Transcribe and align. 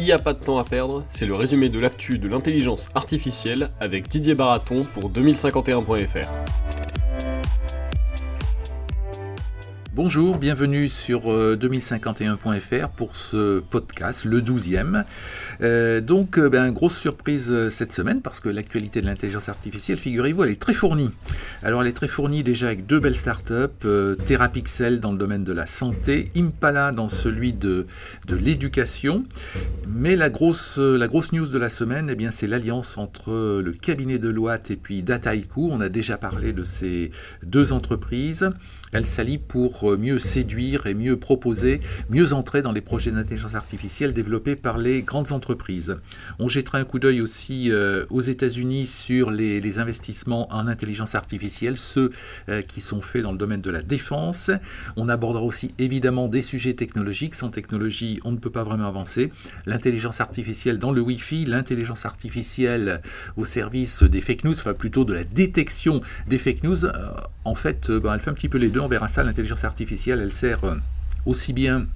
Il 0.00 0.04
n'y 0.04 0.12
a 0.12 0.18
pas 0.18 0.32
de 0.32 0.42
temps 0.42 0.56
à 0.56 0.64
perdre, 0.64 1.04
c'est 1.10 1.26
le 1.26 1.34
résumé 1.34 1.68
de 1.68 1.78
l'actu 1.78 2.18
de 2.18 2.26
l'intelligence 2.26 2.88
artificielle 2.94 3.68
avec 3.80 4.08
Didier 4.08 4.34
Baraton 4.34 4.86
pour 4.94 5.10
2051.fr. 5.10 6.26
Bonjour, 9.92 10.38
bienvenue 10.38 10.88
sur 10.88 11.22
2051.fr 11.22 12.72
euh, 12.72 12.86
pour 12.94 13.16
ce 13.16 13.58
podcast, 13.58 14.24
le 14.24 14.40
12e. 14.40 15.04
Euh, 15.62 16.00
donc, 16.00 16.38
euh, 16.38 16.48
ben, 16.48 16.70
grosse 16.70 16.96
surprise 16.96 17.68
cette 17.70 17.92
semaine 17.92 18.22
parce 18.22 18.38
que 18.38 18.48
l'actualité 18.48 19.00
de 19.00 19.06
l'intelligence 19.06 19.48
artificielle, 19.48 19.98
figurez-vous, 19.98 20.44
elle 20.44 20.50
est 20.50 20.60
très 20.60 20.74
fournie. 20.74 21.10
Alors, 21.64 21.82
elle 21.82 21.88
est 21.88 21.92
très 21.92 22.06
fournie 22.06 22.44
déjà 22.44 22.66
avec 22.66 22.86
deux 22.86 23.00
belles 23.00 23.16
startups, 23.16 23.84
Therapixel 24.24 25.00
dans 25.00 25.10
le 25.10 25.18
domaine 25.18 25.42
de 25.42 25.52
la 25.52 25.66
santé, 25.66 26.30
Impala 26.36 26.92
dans 26.92 27.08
celui 27.08 27.52
de, 27.52 27.88
de 28.28 28.36
l'éducation. 28.36 29.24
Mais 29.88 30.14
la 30.14 30.30
grosse, 30.30 30.78
la 30.78 31.08
grosse 31.08 31.32
news 31.32 31.46
de 31.46 31.58
la 31.58 31.68
semaine, 31.68 32.08
eh 32.10 32.14
bien, 32.14 32.30
c'est 32.30 32.46
l'alliance 32.46 32.96
entre 32.96 33.60
le 33.60 33.72
cabinet 33.72 34.20
de 34.20 34.28
Loite 34.28 34.70
et 34.70 34.76
puis 34.76 35.02
Dataiku. 35.02 35.68
On 35.72 35.80
a 35.80 35.88
déjà 35.88 36.16
parlé 36.16 36.52
de 36.52 36.62
ces 36.62 37.10
deux 37.42 37.72
entreprises. 37.72 38.48
Elles 38.92 39.06
s'allient 39.06 39.38
pour 39.38 39.89
mieux 39.96 40.18
séduire 40.18 40.86
et 40.86 40.94
mieux 40.94 41.18
proposer, 41.18 41.80
mieux 42.08 42.32
entrer 42.32 42.62
dans 42.62 42.72
les 42.72 42.80
projets 42.80 43.10
d'intelligence 43.10 43.54
artificielle 43.54 44.12
développés 44.12 44.56
par 44.56 44.78
les 44.78 45.02
grandes 45.02 45.32
entreprises. 45.32 45.96
On 46.38 46.48
jettera 46.48 46.78
un 46.78 46.84
coup 46.84 46.98
d'œil 46.98 47.20
aussi 47.20 47.70
euh, 47.70 48.06
aux 48.10 48.20
États-Unis 48.20 48.86
sur 48.86 49.30
les, 49.30 49.60
investissements 49.78 50.52
en 50.52 50.66
intelligence 50.66 51.14
artificielle, 51.14 51.76
ceux 51.76 52.10
euh, 52.48 52.60
qui 52.60 52.80
sont 52.80 53.00
faits 53.00 53.22
dans 53.22 53.32
le 53.32 53.38
domaine 53.38 53.60
de 53.60 53.70
la 53.70 53.82
défense. 53.82 54.50
On 54.96 55.08
abordera 55.08 55.44
aussi 55.44 55.72
évidemment 55.78 56.28
des 56.28 56.42
sujets 56.42 56.74
technologiques. 56.74 57.34
Sans 57.34 57.50
technologie, 57.50 58.18
on 58.24 58.32
ne 58.32 58.36
peut 58.36 58.50
pas 58.50 58.64
vraiment 58.64 58.88
avancer. 58.88 59.30
L'intelligence 59.66 60.20
artificielle 60.20 60.78
dans 60.78 60.92
le 60.92 61.00
Wi-Fi, 61.00 61.44
l'intelligence 61.46 62.04
artificielle 62.04 63.00
au 63.36 63.44
service 63.44 64.02
des 64.02 64.20
fake 64.20 64.44
news, 64.44 64.58
enfin 64.58 64.74
plutôt 64.74 65.04
de 65.04 65.14
la 65.14 65.24
détection 65.24 66.00
des 66.28 66.38
fake 66.38 66.64
news. 66.64 66.84
Euh, 66.84 66.90
en 67.44 67.54
fait, 67.54 67.90
ben, 67.90 68.14
elle 68.14 68.20
fait 68.20 68.30
un 68.30 68.34
petit 68.34 68.48
peu 68.48 68.58
les 68.58 68.68
deux. 68.68 68.80
On 68.80 68.88
verra 68.88 69.08
ça, 69.08 69.22
l'intelligence 69.22 69.64
artificielle, 69.64 69.69
elle 70.20 70.32
sert 70.32 70.64
euh, 70.64 70.76
aussi 71.26 71.52
bien 71.52 71.86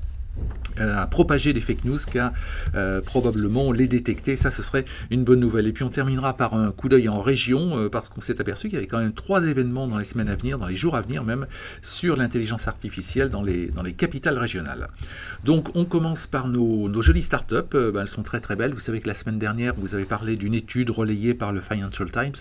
à 0.79 1.07
propager 1.07 1.53
les 1.53 1.61
fake 1.61 1.85
news 1.85 1.99
qu'à 2.11 2.33
euh, 2.75 3.01
probablement 3.01 3.73
les 3.73 3.87
détecter. 3.87 4.37
Ça, 4.37 4.51
ce 4.51 4.63
serait 4.63 4.85
une 5.11 5.25
bonne 5.25 5.41
nouvelle. 5.41 5.67
Et 5.67 5.73
puis 5.73 5.85
on 5.85 5.89
terminera 5.89 6.37
par 6.37 6.55
un 6.55 6.73
coup 6.73 6.89
d'œil 6.89 7.09
en 7.09 7.21
région, 7.21 7.79
euh, 7.79 7.89
parce 7.89 8.09
qu'on 8.09 8.21
s'est 8.21 8.41
aperçu 8.41 8.69
qu'il 8.69 8.75
y 8.75 8.79
avait 8.79 8.87
quand 8.87 8.99
même 8.99 9.13
trois 9.13 9.45
événements 9.45 9.87
dans 9.87 9.99
les 9.99 10.05
semaines 10.05 10.29
à 10.29 10.37
venir, 10.37 10.59
dans 10.59 10.67
les 10.67 10.77
jours 10.77 10.97
à 10.97 11.03
venir 11.03 11.25
même, 11.25 11.47
sur 11.83 12.17
l'intelligence 12.17 12.67
artificielle 12.67 13.29
dans 13.29 13.43
les, 13.43 13.69
dans 13.69 13.83
les 13.83 13.93
capitales 13.93 14.39
régionales. 14.39 14.89
Donc 15.45 15.69
on 15.75 15.85
commence 15.85 16.27
par 16.27 16.49
nos, 16.49 16.89
nos 16.89 17.03
jolies 17.03 17.23
startups. 17.23 17.55
Ben, 17.73 18.01
elles 18.01 18.09
sont 18.09 18.23
très 18.23 18.41
très 18.41 18.57
belles. 18.57 18.73
Vous 18.73 18.81
savez 18.81 19.01
que 19.01 19.07
la 19.07 19.15
semaine 19.15 19.39
dernière, 19.39 19.75
vous 19.77 19.95
avez 19.95 20.05
parlé 20.05 20.37
d'une 20.37 20.55
étude 20.55 20.91
relayée 20.91 21.35
par 21.35 21.53
le 21.53 21.61
Financial 21.61 22.11
Times, 22.11 22.35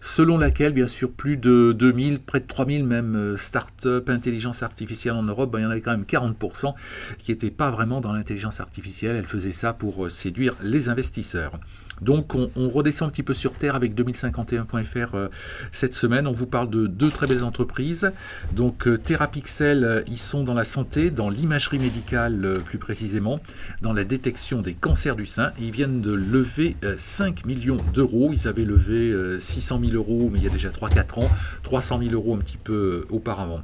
selon 0.00 0.38
laquelle, 0.38 0.72
bien 0.72 0.86
sûr, 0.86 1.10
plus 1.10 1.36
de 1.36 1.72
2000, 1.72 2.20
près 2.20 2.40
de 2.40 2.46
3000 2.46 2.84
même 2.84 3.36
startups 3.36 3.88
intelligence 4.08 4.62
artificielle 4.62 5.14
en 5.14 5.22
Europe, 5.22 5.50
ben, 5.52 5.58
il 5.58 5.62
y 5.62 5.66
en 5.66 5.70
avait 5.70 5.80
quand 5.80 5.90
même 5.90 6.04
40% 6.04 6.74
qui 7.18 7.33
n'étaient 7.34 7.50
pas 7.50 7.70
vraiment 7.70 8.00
dans 8.00 8.12
l'intelligence 8.12 8.60
artificielle, 8.60 9.16
elle 9.16 9.26
faisait 9.26 9.52
ça 9.52 9.72
pour 9.72 10.06
euh, 10.06 10.08
séduire 10.08 10.54
les 10.62 10.88
investisseurs. 10.88 11.58
Donc 12.00 12.34
on, 12.34 12.68
redescend 12.70 13.08
un 13.08 13.10
petit 13.12 13.22
peu 13.22 13.34
sur 13.34 13.56
Terre 13.56 13.76
avec 13.76 13.94
2051.fr 13.94 15.14
euh, 15.14 15.28
cette 15.70 15.94
semaine. 15.94 16.26
On 16.26 16.32
vous 16.32 16.46
parle 16.46 16.68
de 16.68 16.88
deux 16.88 17.10
très 17.10 17.28
belles 17.28 17.44
entreprises. 17.44 18.12
Donc 18.52 18.88
euh, 18.88 18.96
Therapixel, 18.96 20.04
ils 20.08 20.18
sont 20.18 20.42
dans 20.42 20.54
la 20.54 20.64
santé, 20.64 21.10
dans 21.10 21.30
l'imagerie 21.30 21.78
médicale 21.78 22.62
plus 22.64 22.78
précisément, 22.78 23.38
dans 23.80 23.92
la 23.92 24.04
détection 24.04 24.60
des 24.60 24.74
cancers 24.74 25.14
du 25.14 25.26
sein. 25.26 25.52
Ils 25.60 25.70
viennent 25.70 26.00
de 26.00 26.12
lever 26.12 26.76
5 26.96 27.46
millions 27.46 27.78
d'euros. 27.94 28.30
Ils 28.32 28.48
avaient 28.48 28.64
levé 28.64 29.38
600 29.38 29.80
000 29.84 29.92
euros, 29.92 30.30
mais 30.32 30.40
il 30.40 30.44
y 30.44 30.48
a 30.48 30.50
déjà 30.50 30.70
3-4 30.70 31.20
ans, 31.20 31.30
300 31.62 32.00
000 32.02 32.12
euros 32.12 32.34
un 32.34 32.38
petit 32.38 32.58
peu 32.58 33.04
auparavant. 33.10 33.62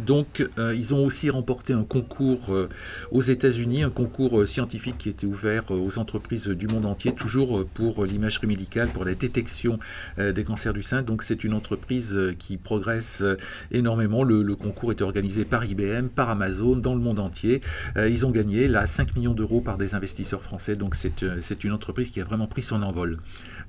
Donc, 0.00 0.46
euh, 0.58 0.74
ils 0.74 0.94
ont 0.94 1.04
aussi 1.04 1.30
remporté 1.30 1.72
un 1.72 1.84
concours 1.84 2.52
euh, 2.52 2.68
aux 3.10 3.22
États-Unis, 3.22 3.84
un 3.84 3.90
concours 3.90 4.40
euh, 4.40 4.46
scientifique 4.46 4.98
qui 4.98 5.08
était 5.08 5.26
ouvert 5.26 5.70
aux 5.70 5.98
entreprises 5.98 6.48
du 6.48 6.66
monde 6.66 6.86
entier, 6.86 7.12
toujours 7.12 7.64
pour 7.74 8.04
l'imagerie 8.04 8.46
médicale, 8.46 8.88
pour 8.92 9.04
la 9.04 9.14
détection 9.14 9.78
des 10.18 10.44
cancers 10.44 10.72
du 10.72 10.82
sein. 10.82 11.02
Donc, 11.02 11.22
c'est 11.22 11.44
une 11.44 11.54
entreprise 11.54 12.18
qui 12.38 12.56
progresse 12.56 13.22
énormément. 13.70 14.22
Le, 14.22 14.54
concours 14.54 14.92
était 14.92 15.02
organisé 15.02 15.44
par 15.44 15.64
IBM, 15.64 16.08
par 16.08 16.30
Amazon, 16.30 16.76
dans 16.76 16.94
le 16.94 17.00
monde 17.00 17.18
entier. 17.18 17.60
ils 17.96 18.26
ont 18.26 18.30
gagné 18.30 18.68
là 18.68 18.86
5 18.86 19.16
millions 19.16 19.34
d'euros 19.34 19.60
par 19.60 19.78
des 19.78 19.94
investisseurs 19.94 20.42
français. 20.42 20.76
Donc, 20.76 20.94
c'est 20.94 21.64
une 21.64 21.72
entreprise 21.72 22.10
qui 22.10 22.20
a 22.20 22.24
vraiment 22.24 22.46
pris 22.46 22.62
son 22.62 22.82
envol. 22.82 23.18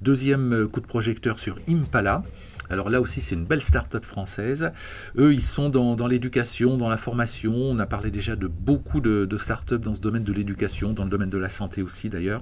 Deuxième 0.02 0.68
coup 0.68 0.82
de 0.82 0.88
projecteur 0.88 1.40
sur 1.40 1.58
Impala. 1.68 2.24
Alors 2.70 2.90
là 2.90 3.02
aussi, 3.02 3.22
c'est 3.22 3.36
une 3.36 3.46
belle 3.46 3.62
start-up 3.62 4.06
française. 4.06 4.72
Eux, 5.18 5.34
ils 5.34 5.42
sont 5.42 5.70
dans, 5.70 6.08
l'éducation, 6.08 6.78
dans 6.78 6.90
la 6.90 6.98
formation. 6.98 7.54
On 7.54 7.80
a 7.80 7.86
parlé 7.86 8.12
déjà 8.12 8.36
de 8.36 8.48
beaucoup 8.48 9.02
de, 9.02 9.38
start-up 9.38 9.82
dans 9.82 9.94
ce 9.94 10.02
domaine 10.02 10.24
de 10.24 10.34
l'éducation, 10.34 10.94
dans 10.94 11.04
le 11.04 11.10
domaine 11.10 11.30
de 11.30 11.38
la 11.38 11.50
santé 11.50 11.82
aussi 11.82 12.10
d'ailleurs. 12.10 12.42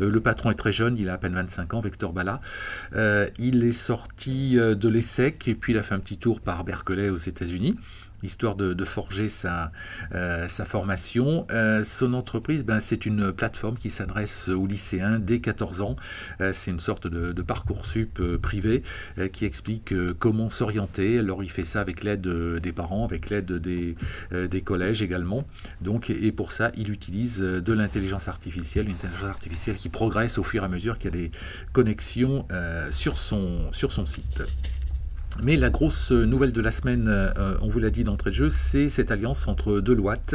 Euh, 0.00 0.10
le 0.10 0.20
patron 0.20 0.50
est 0.50 0.54
très 0.54 0.72
jeune, 0.72 0.96
il 0.96 1.08
a 1.08 1.14
à 1.14 1.18
peine 1.18 1.34
25 1.34 1.74
ans, 1.74 1.80
Vector 1.80 2.12
Bala. 2.12 2.40
Euh, 2.94 3.28
il 3.38 3.64
est 3.64 3.72
sorti 3.72 4.58
euh, 4.58 4.74
de 4.74 4.88
l'ESSEC 4.88 5.48
et 5.48 5.54
puis 5.54 5.72
il 5.72 5.78
a 5.78 5.82
fait 5.82 5.94
un 5.94 6.00
petit 6.00 6.16
tour 6.16 6.40
par 6.40 6.64
Berkeley 6.64 7.10
aux 7.10 7.16
États-Unis 7.16 7.76
histoire 8.22 8.56
de, 8.56 8.84
forger 8.84 9.28
sa, 9.28 9.72
euh, 10.12 10.48
formation. 10.48 11.46
Euh, 11.50 11.82
son 11.82 12.14
entreprise, 12.14 12.64
ben, 12.64 12.80
c'est 12.80 13.06
une 13.06 13.32
plateforme 13.32 13.76
qui 13.76 13.90
s'adresse 13.90 14.48
aux 14.48 14.66
lycéens 14.66 15.18
dès 15.18 15.40
14 15.40 15.80
ans. 15.80 15.96
Euh, 16.40 16.52
c'est 16.52 16.70
une 16.70 16.80
sorte 16.80 17.06
de, 17.06 17.32
de 17.32 17.42
parcours 17.42 17.86
sup 17.86 18.20
privé 18.42 18.82
qui 19.32 19.44
explique 19.44 19.94
comment 20.18 20.50
s'orienter. 20.50 21.18
Alors 21.18 21.42
il 21.42 21.50
fait 21.50 21.64
ça 21.64 21.80
avec 21.80 22.02
l'aide 22.02 22.26
des 22.26 22.72
parents, 22.72 23.04
avec 23.04 23.30
l'aide 23.30 23.52
des, 23.52 23.96
des 24.32 24.60
collèges 24.62 25.02
également. 25.02 25.44
Donc, 25.80 26.10
et 26.10 26.32
pour 26.32 26.52
ça, 26.52 26.72
il 26.76 26.90
utilise 26.90 27.40
de 27.40 27.72
l'intelligence 27.72 28.28
artificielle, 28.28 28.86
une 28.86 28.94
intelligence 28.94 29.28
artificielle 29.28 29.76
qui 29.76 29.88
progresse 29.88 30.38
au 30.38 30.42
fur 30.42 30.62
et 30.62 30.66
à 30.66 30.68
mesure 30.68 30.98
qu'il 30.98 31.14
y 31.14 31.18
a 31.18 31.28
des 31.28 31.30
connexions 31.72 32.46
sur, 32.90 33.18
son, 33.18 33.72
sur 33.72 33.92
son 33.92 34.06
site. 34.06 34.42
Mais 35.42 35.56
la 35.56 35.70
grosse 35.70 36.10
nouvelle 36.10 36.52
de 36.52 36.60
la 36.60 36.70
semaine, 36.70 37.06
euh, 37.08 37.56
on 37.62 37.68
vous 37.68 37.78
l'a 37.78 37.88
dit 37.88 38.04
d'entrée 38.04 38.28
de 38.28 38.34
jeu, 38.34 38.50
c'est 38.50 38.90
cette 38.90 39.10
alliance 39.10 39.48
entre 39.48 39.80
Deloitte 39.80 40.34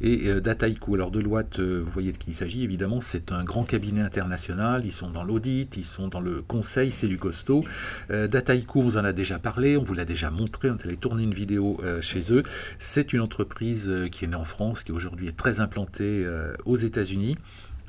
et 0.00 0.28
euh, 0.28 0.40
Dataiku. 0.40 0.94
Alors 0.94 1.12
Deloitte, 1.12 1.60
euh, 1.60 1.80
vous 1.80 1.90
voyez 1.90 2.10
de 2.10 2.18
qui 2.18 2.30
il 2.30 2.34
s'agit, 2.34 2.64
évidemment, 2.64 3.00
c'est 3.00 3.30
un 3.30 3.44
grand 3.44 3.62
cabinet 3.62 4.00
international, 4.00 4.82
ils 4.84 4.92
sont 4.92 5.10
dans 5.10 5.22
l'audit, 5.22 5.76
ils 5.76 5.84
sont 5.84 6.08
dans 6.08 6.20
le 6.20 6.42
conseil, 6.42 6.90
c'est 6.90 7.06
du 7.06 7.16
costaud. 7.16 7.64
Dataiku, 8.08 8.80
on 8.80 8.82
vous 8.82 8.96
en 8.96 9.04
a 9.04 9.12
déjà 9.12 9.38
parlé, 9.38 9.76
on 9.76 9.84
vous 9.84 9.94
l'a 9.94 10.04
déjà 10.04 10.30
montré, 10.30 10.70
on 10.70 10.76
allé 10.76 10.96
tourner 10.96 11.22
une 11.22 11.34
vidéo 11.34 11.80
chez 12.00 12.32
eux. 12.32 12.42
C'est 12.78 13.12
une 13.12 13.20
entreprise 13.20 13.92
qui 14.10 14.24
est 14.24 14.28
née 14.28 14.36
en 14.36 14.44
France, 14.44 14.84
qui 14.84 14.92
aujourd'hui 14.92 15.28
est 15.28 15.36
très 15.36 15.60
implantée 15.60 16.26
aux 16.64 16.76
États-Unis. 16.76 17.36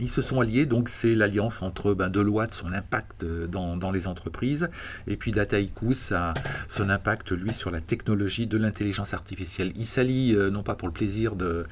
Ils 0.01 0.09
se 0.09 0.23
sont 0.23 0.41
alliés, 0.41 0.65
donc 0.65 0.89
c'est 0.89 1.13
l'alliance 1.13 1.61
entre 1.61 1.93
ben, 1.93 2.09
Deloitte, 2.09 2.55
son 2.55 2.73
impact 2.73 3.23
euh, 3.23 3.45
dans, 3.45 3.91
les 3.91 4.07
entreprises, 4.07 4.67
et 5.05 5.15
puis 5.15 5.31
Dataiku, 5.31 5.93
son 5.93 6.89
impact, 6.89 7.31
lui, 7.31 7.53
sur 7.53 7.69
la 7.69 7.81
technologie 7.81 8.47
de 8.47 8.57
l'intelligence 8.57 9.13
artificielle. 9.13 9.71
Ils 9.75 9.85
s'allient 9.85 10.35
euh, 10.35 10.49
non 10.49 10.63
pas 10.63 10.73
pour 10.73 10.87
le 10.87 10.93
plaisir 10.93 11.35
de, 11.35 11.67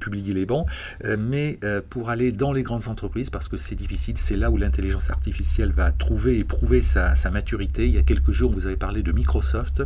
publier 0.00 0.34
les 0.34 0.44
bancs, 0.44 0.66
euh, 1.04 1.16
mais 1.18 1.60
pour 1.88 2.10
aller 2.10 2.32
dans 2.32 2.52
les 2.52 2.64
grandes 2.64 2.88
entreprises, 2.88 3.30
parce 3.30 3.48
que 3.48 3.56
c'est 3.56 3.76
difficile, 3.76 4.18
c'est 4.18 4.36
là 4.36 4.50
où 4.50 4.56
l'intelligence 4.56 5.10
artificielle 5.10 5.70
va 5.70 5.92
trouver 5.92 6.38
et 6.38 6.44
prouver 6.44 6.82
sa, 6.82 7.14
sa 7.14 7.30
maturité. 7.30 7.86
Il 7.86 7.94
y 7.94 7.98
a 7.98 8.02
quelques 8.02 8.32
jours, 8.32 8.50
vous 8.50 8.66
avez 8.66 8.76
parlé 8.76 9.02
de 9.02 9.12
Microsoft 9.12 9.84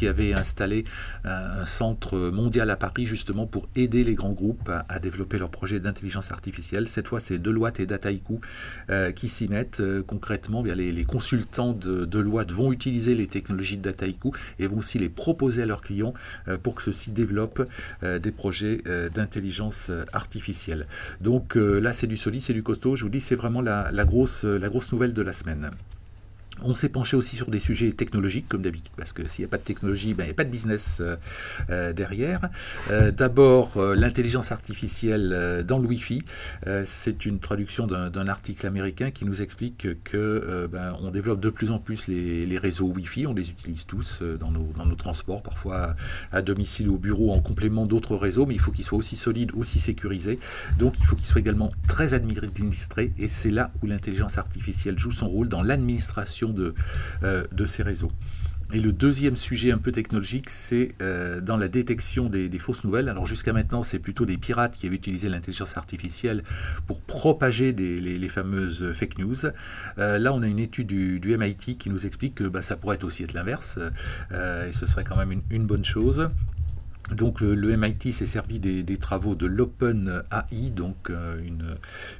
qui 0.00 0.08
avait 0.08 0.32
installé 0.32 0.84
euh, 1.26 1.60
un 1.60 1.64
centre 1.66 2.30
mondial 2.30 2.70
à 2.70 2.76
Paris 2.76 3.04
justement 3.04 3.46
pour 3.46 3.68
aider 3.76 4.02
les 4.02 4.14
grands 4.14 4.32
groupes 4.32 4.70
à, 4.88 4.98
développer 4.98 5.38
leurs 5.38 5.50
projets 5.50 5.78
d'intelligence 5.78 6.32
artificielle. 6.32 6.88
Cette 6.88 7.06
fois, 7.06 7.20
c'est 7.20 7.38
Deloitte 7.38 7.80
et 7.80 7.86
Dataiku 7.86 8.40
euh, 8.88 9.12
qui 9.12 9.28
s'y 9.28 9.46
mettent. 9.46 9.80
Euh, 9.80 10.02
concrètement, 10.02 10.62
les, 10.62 11.04
consultants 11.04 11.74
de 11.74 12.06
Deloitte 12.06 12.50
vont 12.50 12.72
utiliser 12.72 13.14
les 13.14 13.26
technologies 13.26 13.76
de 13.76 13.82
Dataiku 13.82 14.32
et 14.58 14.66
vont 14.66 14.78
aussi 14.78 14.98
les 14.98 15.10
proposer 15.10 15.62
à 15.62 15.66
leurs 15.66 15.82
clients 15.82 16.14
pour 16.62 16.76
que 16.76 16.82
ceux-ci 16.82 17.10
développent 17.10 17.66
des 18.02 18.32
projets 18.32 18.78
d'intelligence 19.14 19.90
artificielle. 20.12 20.86
Donc 21.20 21.56
là, 21.56 21.92
c'est 21.92 22.06
du 22.06 22.16
solide, 22.16 22.42
c'est 22.42 22.52
du 22.52 22.62
costaud. 22.62 22.96
Je 22.96 23.04
vous 23.04 23.10
dis, 23.10 23.20
c'est 23.20 23.34
vraiment 23.34 23.60
la 23.60 24.04
grosse 24.04 24.44
nouvelle 24.92 25.12
de 25.12 25.22
la 25.22 25.32
semaine. 25.32 25.70
On 26.62 26.74
s'est 26.74 26.88
penché 26.88 27.16
aussi 27.16 27.36
sur 27.36 27.48
des 27.48 27.58
sujets 27.58 27.92
technologiques, 27.92 28.46
comme 28.48 28.62
d'habitude, 28.62 28.92
parce 28.96 29.12
que 29.12 29.26
s'il 29.26 29.42
n'y 29.42 29.46
a 29.46 29.48
pas 29.48 29.56
de 29.56 29.62
technologie, 29.62 30.12
ben, 30.14 30.24
il 30.24 30.26
n'y 30.26 30.32
a 30.32 30.34
pas 30.34 30.44
de 30.44 30.50
business 30.50 30.98
euh, 31.00 31.16
euh, 31.70 31.92
derrière. 31.92 32.50
Euh, 32.90 33.10
d'abord, 33.10 33.80
l'intelligence 33.94 34.52
artificielle 34.52 35.64
dans 35.66 35.78
le 35.78 35.86
Wi-Fi. 35.86 36.22
c'est 36.84 37.24
une 37.24 37.38
traduction 37.38 37.86
d'un 37.86 38.28
article 38.28 38.66
américain 38.66 39.10
qui 39.10 39.24
nous 39.24 39.42
explique 39.42 39.88
que 40.04 40.68
ben, 40.70 40.96
on 41.00 41.10
développe 41.10 41.40
de 41.40 41.50
plus 41.50 41.70
en 41.70 41.78
plus 41.78 42.06
les, 42.08 42.58
réseaux 42.58 42.86
Wi-Fi. 42.88 43.26
On 43.26 43.34
les 43.34 43.50
utilise 43.50 43.86
tous 43.86 44.22
dans 44.22 44.50
nos, 44.50 44.72
dans 44.76 44.86
nos 44.86 44.96
transports, 44.96 45.42
parfois 45.42 45.94
à 46.32 46.42
domicile 46.42 46.88
ou 46.88 46.96
au 46.96 46.98
bureau, 46.98 47.32
en 47.32 47.40
complément 47.40 47.86
d'autres 47.86 48.16
réseaux, 48.16 48.44
mais 48.44 48.54
il 48.54 48.60
faut 48.60 48.72
qu'ils 48.72 48.84
soient 48.84 48.98
aussi 48.98 49.16
solides, 49.16 49.52
aussi 49.54 49.80
sécurisés. 49.80 50.38
Donc, 50.78 50.98
il 50.98 51.06
faut 51.06 51.16
qu'ils 51.16 51.26
soient 51.26 51.40
également 51.40 51.70
très 51.88 52.12
administrés, 52.14 53.12
et 53.18 53.28
c'est 53.28 53.50
là 53.50 53.70
où 53.82 53.86
l'intelligence 53.86 54.36
artificielle 54.36 54.98
joue 54.98 55.12
son 55.12 55.28
rôle 55.28 55.48
dans 55.48 55.62
l'administration 55.62 56.49
de, 56.52 56.74
euh, 57.22 57.44
de 57.52 57.64
ces 57.64 57.82
réseaux. 57.82 58.12
Et 58.72 58.78
le 58.78 58.92
deuxième 58.92 59.34
sujet 59.34 59.72
un 59.72 59.78
peu 59.78 59.90
technologique, 59.90 60.48
c'est 60.48 60.94
euh, 61.02 61.40
dans 61.40 61.56
la 61.56 61.66
détection 61.66 62.28
des, 62.28 62.48
fausses 62.60 62.84
nouvelles. 62.84 63.08
Alors 63.08 63.26
jusqu'à 63.26 63.52
maintenant, 63.52 63.82
c'est 63.82 63.98
plutôt 63.98 64.24
des 64.24 64.36
pirates 64.36 64.76
qui 64.76 64.86
avaient 64.86 64.94
utilisé 64.94 65.28
l'intelligence 65.28 65.76
artificielle 65.76 66.44
pour 66.86 67.00
propager 67.00 67.72
les, 67.72 68.28
fameuses 68.28 68.92
fake 68.92 69.18
news. 69.18 69.46
Euh, 69.98 70.18
là, 70.18 70.32
on 70.32 70.42
a 70.42 70.46
une 70.46 70.60
étude 70.60 70.86
du, 70.86 71.36
MIT 71.36 71.78
qui 71.78 71.90
nous 71.90 72.06
explique 72.06 72.36
que 72.36 72.44
bah, 72.44 72.62
ça 72.62 72.76
pourrait 72.76 73.02
aussi 73.02 73.24
être 73.24 73.32
l'inverse, 73.32 73.78
et 74.30 74.72
ce 74.72 74.86
serait 74.86 75.04
quand 75.04 75.16
même 75.16 75.40
une 75.50 75.66
bonne 75.66 75.84
chose. 75.84 76.28
Donc 77.16 77.40
le, 77.40 77.76
MIT 77.76 78.12
s'est 78.12 78.26
servi 78.26 78.60
des, 78.60 78.96
travaux 78.96 79.34
de 79.34 79.46
l'Open 79.46 80.22
AI, 80.30 80.70
donc 80.70 81.10
euh, 81.10 81.40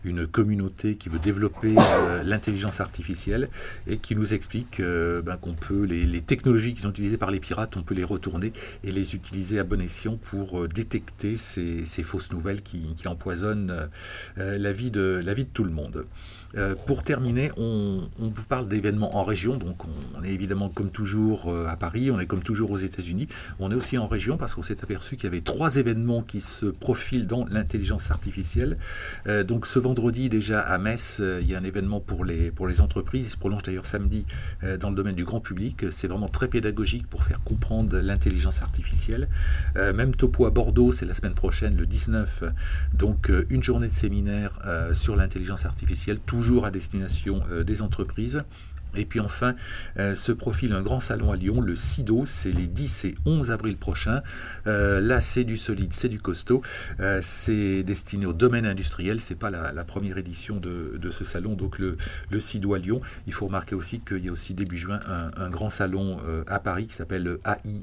une, 0.04 0.26
communauté 0.26 0.96
qui 0.96 1.08
veut 1.08 1.19
développer 1.19 1.75
euh, 1.78 2.22
l'intelligence 2.22 2.81
artificielle 2.81 3.48
et 3.87 3.98
qui 3.98 4.16
nous 4.16 4.34
explique 4.34 4.81
euh, 4.81 5.22
ben, 5.22 5.37
qu'on 5.37 5.54
peut 5.54 5.84
les, 5.84 6.20
technologies 6.20 6.75
qui 6.75 6.81
sont 6.81 6.90
utilisées 6.90 7.19
par 7.19 7.31
les 7.31 7.40
pirates, 7.40 7.76
on 7.76 7.82
peut 7.82 7.94
les 7.94 8.04
retourner 8.04 8.52
et 8.84 8.90
les 8.90 9.14
utiliser 9.14 9.58
à 9.58 9.64
bon 9.64 9.81
escient 9.81 10.16
pour 10.16 10.69
détecter 10.69 11.37
ces, 11.37 11.84
fausses 12.02 12.32
nouvelles 12.32 12.62
qui, 12.62 12.94
empoisonnent 13.06 13.88
la 14.37 14.72
vie 14.72 14.90
de 14.90 15.42
tout 15.52 15.64
le 15.64 15.70
monde. 15.70 16.06
Euh, 16.56 16.75
pour 16.87 17.05
terminer, 17.05 17.52
on, 17.56 18.08
vous 18.19 18.44
parle 18.49 18.67
d'événements 18.67 19.17
en 19.17 19.23
région, 19.23 19.56
donc 19.56 19.85
on, 20.17 20.25
est 20.25 20.32
évidemment 20.32 20.69
comme 20.69 20.91
toujours 20.91 21.49
euh, 21.49 21.67
à 21.67 21.76
Paris, 21.76 22.11
on 22.11 22.19
est 22.19 22.26
comme 22.26 22.43
toujours 22.43 22.70
aux 22.73 22.76
États-Unis, 22.76 23.26
on 23.58 23.70
est 23.70 23.75
aussi 23.75 23.99
en 23.99 24.08
région 24.08 24.37
parce 24.37 24.55
qu'on 24.55 24.62
s'est 24.62 24.82
aperçu 24.82 25.17
qu'il 25.17 25.25
y 25.25 25.26
avait 25.29 25.41
trois 25.41 25.76
événements 25.76 26.23
qui 26.23 26.41
se 26.41 26.67
profilent 26.67 27.26
dans 27.26 27.44
l'intelligence 27.47 28.11
artificielle. 28.11 28.79
Euh, 29.26 29.44
donc 29.44 29.67
ce 29.67 29.79
vendredi 29.79 30.29
déjà 30.29 30.61
à 30.61 30.79
Metz, 30.79 31.23
il 31.41 31.49
y 31.49 31.55
a 31.55 31.58
un 31.58 31.64
événement 31.64 32.00
pour 32.00 32.25
les, 32.25 32.50
pour 32.50 32.67
les 32.67 32.81
entreprises, 32.81 33.26
il 33.26 33.31
se 33.31 33.37
prolonge 33.37 33.62
d'ailleurs 33.62 33.87
samedi 33.87 34.26
dans 34.81 34.91
le 34.91 34.97
domaine 34.97 35.14
du 35.14 35.25
grand 35.25 35.41
public, 35.41 35.87
c'est 35.91 36.08
vraiment 36.08 36.29
très 36.29 36.49
pédagogique 36.49 37.06
pour 37.06 37.25
faire 37.25 37.41
comprendre 37.43 37.99
l'intelligence 37.99 38.62
artificielle. 38.62 39.29
même 39.76 40.14
topo 40.14 40.47
à 40.47 40.50
Bordeaux, 40.50 40.93
c'est 40.93 41.06
la 41.06 41.14
semaine 41.14 41.35
prochaine, 41.35 41.76
le 41.76 41.87
19, 41.87 42.44
donc 42.94 43.32
une 43.50 43.62
journée 43.62 43.88
de 43.88 43.93
séminaire 43.93 44.58
sur 44.93 45.17
l'intelligence 45.17 45.64
artificielle, 45.64 46.19
toujours 46.40 46.64
à 46.64 46.70
destination 46.70 47.42
euh, 47.50 47.64
des 47.64 47.82
entreprises. 47.82 48.44
Et 48.96 49.04
puis 49.04 49.20
enfin, 49.20 49.54
euh, 49.98 50.14
se 50.14 50.32
profile 50.32 50.72
un 50.72 50.82
grand 50.82 51.00
salon 51.00 51.31
à 51.31 51.37
Lyon, 51.37 51.60
le 51.60 51.75
SIDO, 51.75 52.25
c'est 52.26 52.50
les 52.50 52.66
10 52.66 53.04
et 53.04 53.14
11 53.26 53.50
avril 53.50 53.76
prochains. 53.76 54.22
Euh, 54.66 55.00
là, 55.00 55.20
c'est 55.20 55.44
du 55.44 55.56
solide, 55.56 55.92
c'est 55.92 56.08
du 56.08 56.20
costaud. 56.20 56.62
Euh, 56.98 57.20
c'est 57.22 57.82
destiné 57.82 58.26
au 58.26 58.32
domaine 58.32 58.66
industriel, 58.66 59.20
c'est 59.20 59.34
pas 59.34 59.50
la, 59.50 59.84
première 59.84 60.19
édition 60.19 60.56
de, 60.56 61.10
ce 61.10 61.25
salon, 61.25 61.54
donc 61.54 61.78
le, 61.78 61.96
le 62.31 62.40
SIDO 62.40 62.75
à 62.75 62.78
Lyon. 62.78 63.00
Il 63.26 63.32
faut 63.32 63.46
remarquer 63.46 63.75
aussi 63.75 64.00
qu'il 64.00 64.25
y 64.25 64.28
a 64.28 64.32
aussi 64.32 64.54
début 64.54 64.76
juin 64.76 65.00
un, 65.37 65.50
grand 65.50 65.70
salon 65.70 66.19
à 66.46 66.60
Paris 66.60 66.87
qui 66.87 66.94
s'appelle 66.94 67.25
le 67.25 67.38
AI 67.44 67.82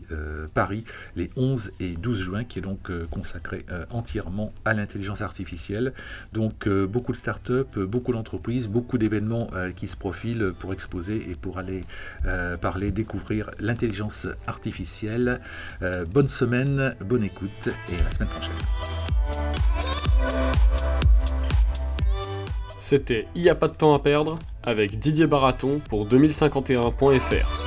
Paris, 0.54 0.84
les 1.16 1.30
11 1.36 1.72
et 1.80 1.96
12 1.96 2.20
juin, 2.22 2.44
qui 2.44 2.60
est 2.60 2.62
donc 2.62 2.90
consacré 3.10 3.66
entièrement 3.90 4.54
à 4.64 4.74
l'intelligence 4.74 5.22
artificielle. 5.22 5.94
Donc 6.34 6.70
beaucoup 6.70 7.12
de 7.12 7.18
startups, 7.18 7.78
beaucoup 7.78 8.14
d'entreprises, 8.14 8.68
beaucoup 8.68 8.98
d'événements 8.98 9.50
qui 9.76 9.88
se 9.88 9.98
profilent 9.98 10.54
pour 10.58 10.72
exposer 10.72 10.97
et 11.10 11.36
pour 11.40 11.58
aller 11.58 11.84
euh, 12.26 12.58
parler, 12.58 12.92
découvrir 12.92 13.52
l'intelligence 13.60 14.28
artificielle. 14.48 15.42
Euh, 15.82 16.06
bonne 16.06 16.28
semaine, 16.28 16.96
bonne 17.06 17.24
écoute 17.24 17.70
et 17.92 18.00
à 18.00 18.04
la 18.04 18.12
semaine 18.12 18.30
prochaine. 18.30 18.54
C'était 22.80 23.28
Il 23.36 23.42
n'y 23.42 23.50
a 23.50 23.56
pas 23.56 23.68
de 23.68 23.76
temps 23.76 23.94
à 23.94 24.00
perdre 24.00 24.40
avec 24.64 25.00
Didier 25.00 25.28
Baraton 25.28 25.82
pour 25.90 26.08
2051.fr. 26.08 27.67